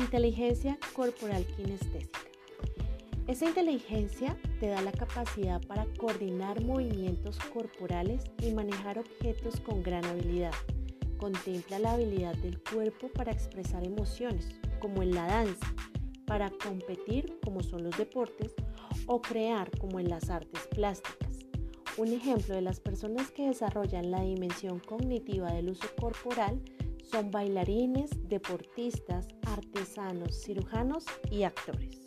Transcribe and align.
Inteligencia 0.00 0.78
corporal 0.94 1.44
kinestésica. 1.44 2.20
Esa 3.26 3.44
inteligencia 3.44 4.34
te 4.58 4.68
da 4.68 4.80
la 4.80 4.92
capacidad 4.92 5.60
para 5.66 5.84
coordinar 5.98 6.64
movimientos 6.64 7.38
corporales 7.52 8.24
y 8.42 8.50
manejar 8.52 8.98
objetos 8.98 9.60
con 9.60 9.82
gran 9.82 10.02
habilidad. 10.06 10.54
Contempla 11.18 11.78
la 11.78 11.92
habilidad 11.92 12.34
del 12.36 12.62
cuerpo 12.62 13.08
para 13.08 13.30
expresar 13.30 13.86
emociones, 13.86 14.48
como 14.80 15.02
en 15.02 15.14
la 15.14 15.26
danza, 15.26 15.66
para 16.24 16.48
competir, 16.48 17.38
como 17.44 17.62
son 17.62 17.84
los 17.84 17.96
deportes, 17.98 18.54
o 19.06 19.20
crear, 19.20 19.70
como 19.78 20.00
en 20.00 20.08
las 20.08 20.30
artes 20.30 20.66
plásticas. 20.68 21.40
Un 21.98 22.08
ejemplo 22.08 22.54
de 22.54 22.62
las 22.62 22.80
personas 22.80 23.30
que 23.32 23.48
desarrollan 23.48 24.10
la 24.10 24.22
dimensión 24.22 24.80
cognitiva 24.80 25.52
del 25.52 25.68
uso 25.68 25.88
corporal 26.00 26.58
son 27.10 27.30
bailarines, 27.30 28.10
deportistas, 28.28 29.26
artesanos, 29.46 30.42
cirujanos 30.42 31.04
y 31.30 31.42
actores. 31.42 31.99